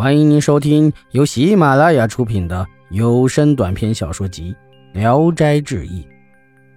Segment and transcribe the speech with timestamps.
[0.00, 4.56] 欢迎您收听由喜马拉雅出品的有声短篇小说集
[4.98, 6.02] 《聊斋志异》，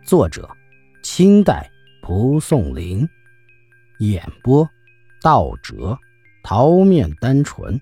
[0.05, 0.45] 作者：
[1.03, 1.71] 清代
[2.01, 3.07] 蒲松龄，
[3.99, 4.69] 演播：
[5.21, 5.97] 道哲、
[6.43, 7.79] 桃面单纯，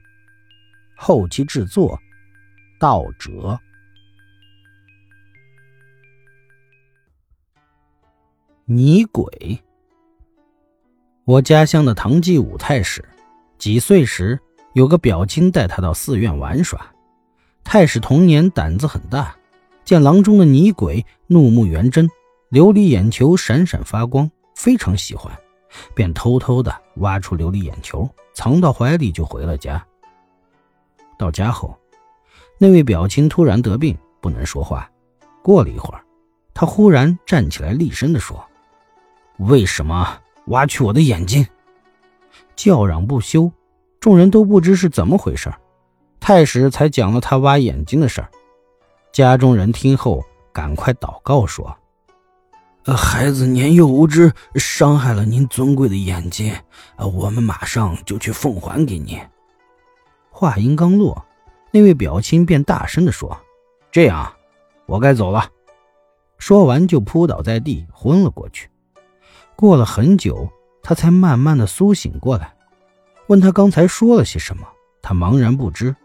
[0.96, 2.00] 后期制作：
[2.80, 3.60] 道哲。
[8.66, 9.60] 泥鬼，
[11.26, 13.04] 我家乡的唐继武太史，
[13.58, 14.40] 几岁时？
[14.74, 16.80] 有个表亲带他到寺院玩耍，
[17.64, 19.36] 太史童年胆子很大，
[19.84, 22.08] 见郎中的泥鬼怒目圆睁，
[22.52, 25.32] 琉璃眼球闪闪发光，非常喜欢，
[25.94, 29.86] 便偷偷的挖出琉璃眼球，藏到怀里就回了家。
[31.18, 31.78] 到家后，
[32.58, 34.90] 那位表亲突然得病，不能说话。
[35.44, 36.02] 过了一会儿，
[36.54, 38.42] 他忽然站起来，厉声地说
[39.38, 41.46] ：“为什么挖去我的眼睛？”
[42.56, 43.52] 叫嚷不休。
[44.02, 45.54] 众人都不知是怎么回事，
[46.20, 48.28] 太史才讲了他挖眼睛的事儿。
[49.12, 51.78] 家中人听后，赶快祷告说
[52.84, 56.52] ：“孩子年幼无知，伤害了您尊贵的眼睛，
[56.98, 59.20] 我们马上就去奉还给您。”
[60.32, 61.24] 话音刚落，
[61.70, 63.40] 那位表亲便大声地说
[63.92, 64.34] ：“这样，
[64.88, 65.48] 我该走了。”
[66.40, 68.68] 说完就扑倒在地，昏了过去。
[69.56, 70.50] 过了很久，
[70.82, 72.52] 他才慢慢的苏醒过来。
[73.28, 74.68] 问他刚才说了些什么，
[75.02, 75.96] 他茫然不知。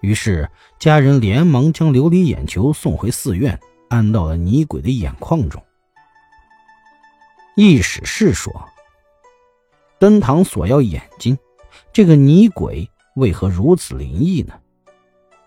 [0.00, 5.62] 于是家人连忙将琉璃眼球送回寺院，安到了泥鬼的眼眶中。
[7.54, 8.52] 易史是说
[10.00, 11.38] ：“登堂索要眼睛，
[11.92, 14.54] 这个泥鬼为何如此灵异呢？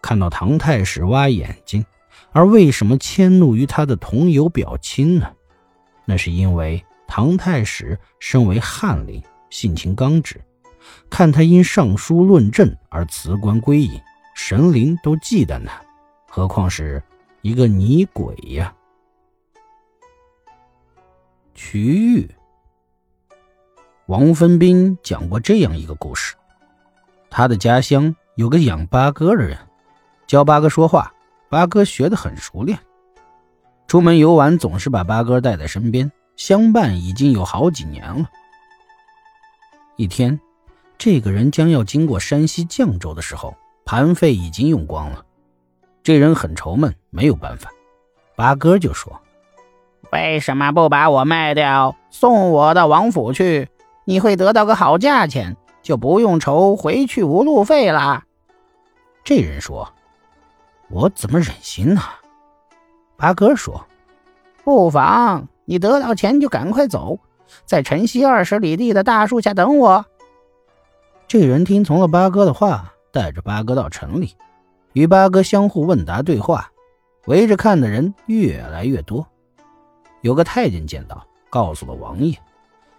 [0.02, 1.84] 看到唐太史挖眼睛，
[2.32, 5.34] 而为什么迁怒于他的同游表亲呢？
[6.06, 10.40] 那是因为唐太史身为翰林，性情刚直。”
[11.10, 14.02] 看他因上书论政而辞官归隐，
[14.36, 15.82] 神灵都忌惮他，
[16.28, 17.02] 何况是
[17.42, 18.74] 一个泥鬼呀？
[21.54, 22.30] 瞿玉，
[24.08, 26.36] 王分斌讲过这样一个故事：
[27.30, 29.58] 他的家乡有个养八哥的人，
[30.28, 31.14] 教八哥说话，
[31.50, 32.78] 八哥学得很熟练。
[33.88, 38.30] 出门游玩总是把八哥带在身边，相伴已经有好几年了。
[39.96, 40.38] 一天。
[40.98, 45.24] 这个人将要经过山西绛州的时候，盘费已经用光了。
[46.02, 47.72] 这人很愁闷，没有办法。
[48.36, 49.22] 八哥就说
[50.12, 53.70] ：“为什么不把我卖掉，送我到王府去？
[54.06, 58.24] 你会得到个好价钱，就不用愁回去无路费了。”
[59.24, 59.94] 这人说
[60.90, 62.02] ：“我怎么忍心呢？”
[63.18, 63.86] 八哥说
[64.64, 67.20] ：“不妨，你得到钱就赶快走，
[67.66, 70.06] 在城西二十里地的大树下等我。”
[71.28, 74.36] 这人听从了八哥的话，带着八哥到城里，
[74.94, 76.72] 与八哥相互问答对话，
[77.26, 79.28] 围着看的人越来越多。
[80.22, 82.38] 有个太监见到，告诉了王爷，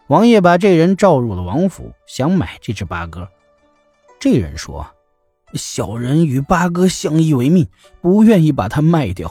[0.08, 3.28] 王爷把这人召入了王府，想买这只八哥。
[4.18, 4.86] 这人说
[5.54, 7.68] ：“小人与八哥相依为命，
[8.00, 9.30] 不愿意把它卖掉。”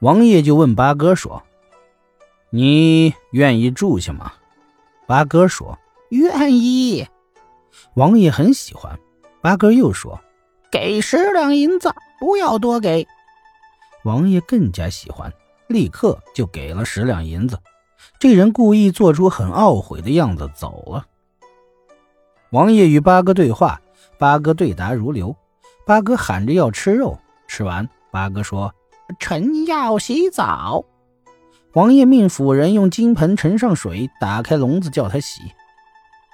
[0.00, 1.42] 王爷就问八哥说
[2.50, 4.32] ：“你愿意住下吗？”
[5.06, 5.78] 八哥说
[6.10, 7.06] ：“愿意。”
[7.94, 8.98] 王爷很喜欢，
[9.40, 10.20] 八哥又说
[10.70, 13.06] ：“给十两银子，不要多给。”
[14.04, 15.32] 王爷更加喜欢，
[15.68, 17.58] 立刻就给了十两银子。
[18.18, 21.06] 这人故意做出很懊悔的样子走了。
[22.50, 23.80] 王爷与八哥对话，
[24.18, 25.34] 八哥对答如流。
[25.86, 28.74] 八哥喊着要吃肉，吃完，八哥说
[29.18, 30.84] ：“臣要洗澡。”
[31.74, 35.40] 王爷命妇人用金盆盛上水，打开笼子叫他洗。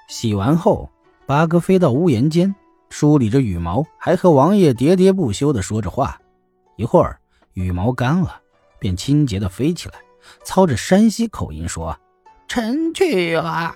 [0.07, 0.89] 洗完后。
[1.31, 2.53] 八哥飞到屋檐间，
[2.89, 6.19] 梳理着羽毛，还和王爷喋喋不休地说着话。
[6.75, 7.21] 一会儿，
[7.53, 8.41] 羽毛干了，
[8.79, 9.95] 便清洁地飞起来，
[10.43, 11.97] 操着山西口音说
[12.49, 13.73] ：“臣去了。”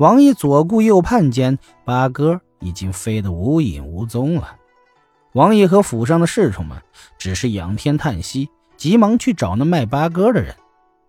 [0.00, 4.56] 王爷左顾右盼间，八哥已经飞得无影无踪了。
[5.34, 6.82] 王爷和府上的侍从们
[7.18, 10.56] 只是仰天叹息，急忙去找那卖八哥的人。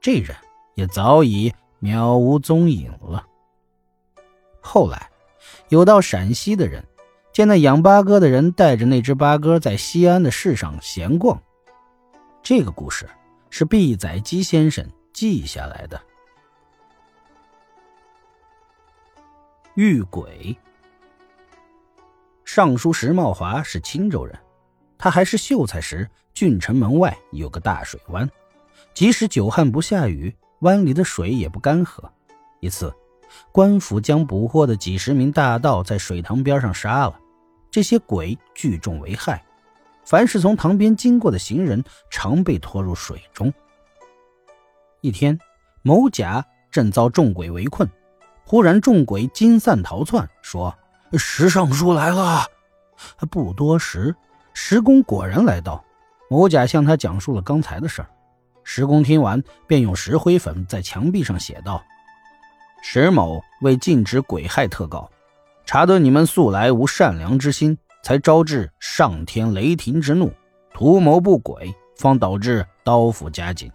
[0.01, 0.35] 这人
[0.75, 3.25] 也早已渺无踪影了。
[4.59, 5.09] 后来。
[5.69, 6.83] 有到陕西的人，
[7.31, 11.39] 见那养八哥的人带着那只八哥在西安的市上闲逛。
[12.41, 13.07] 这个故事
[13.51, 14.83] 是毕载基先生
[15.13, 16.01] 记下来的。
[19.75, 20.57] 遇鬼。
[22.43, 24.35] 尚书石茂华是青州人，
[24.97, 28.27] 他还是秀才时，郡城门外有个大水湾，
[28.95, 32.09] 即使久旱不下雨，湾里的水也不干涸。
[32.59, 32.91] 一次。
[33.51, 37.19] 官府将捕获的几十名大盗在水塘边上杀了，
[37.71, 39.43] 这些鬼聚众为害，
[40.03, 43.53] 凡是从塘边经过的行人，常被拖入水中。
[45.01, 45.39] 一天，
[45.81, 47.89] 某甲正遭众鬼围困，
[48.45, 50.75] 忽然众鬼惊散逃窜，说
[51.13, 52.43] ：“石尚书来了。”
[53.31, 54.13] 不多时，
[54.53, 55.83] 石公果然来到。
[56.29, 58.09] 某甲向他讲述了刚才的事儿。
[58.63, 61.83] 石公听完，便用石灰粉在墙壁上写道
[62.81, 65.09] ：“石某为禁止鬼害特告，
[65.65, 70.31] 查得你们素来无善良之心，才招致上天雷霆之怒，
[70.73, 73.71] 图谋不轨，方导致刀斧加紧。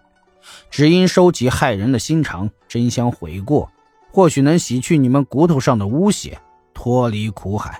[0.71, 3.71] 只因收起害人的心肠，真想悔过，
[4.11, 6.39] 或许能洗去你们骨头上的污血，
[6.73, 7.79] 脱离苦海。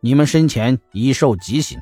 [0.00, 1.80] 你们生前已受极刑，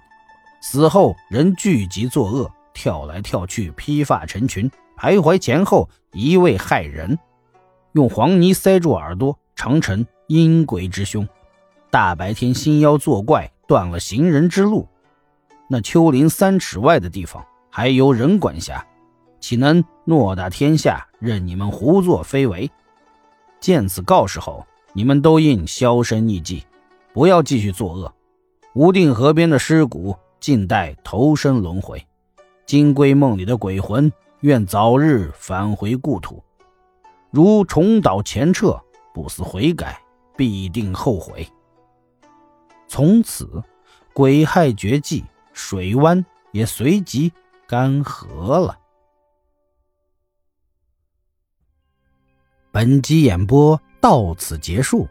[0.60, 7.18] 死后仍聚集作恶。”跳来跳去，披发成群，徘徊前后，一味害人。
[7.92, 11.28] 用黄泥塞住耳朵，常成阴鬼之凶。
[11.90, 14.86] 大白天心妖作怪，断了行人之路。
[15.68, 18.84] 那丘陵三尺外的地方，还由人管辖，
[19.40, 22.70] 岂能偌大天下任你们胡作非为？
[23.60, 26.64] 见此告示后，你们都应销声匿迹，
[27.12, 28.12] 不要继续作恶。
[28.74, 32.06] 无定河边的尸骨，静待投生轮回。
[32.66, 36.40] 金龟梦里的鬼魂，愿早日返回故土。
[37.30, 38.82] 如重蹈前辙，
[39.14, 40.00] 不思悔改，
[40.36, 41.46] 必定后悔。
[42.88, 43.62] 从此，
[44.12, 47.32] 鬼害绝迹，水湾也随即
[47.66, 48.76] 干涸了。
[52.72, 55.08] 本集演播到此结束，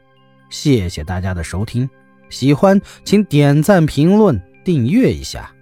[0.50, 1.90] 谢谢大家的收听。
[2.30, 5.54] 喜欢请点赞、评论、订阅一下。